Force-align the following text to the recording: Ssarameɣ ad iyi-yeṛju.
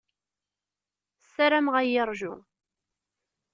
Ssarameɣ 1.23 1.73
ad 1.75 1.85
iyi-yeṛju. 1.85 2.33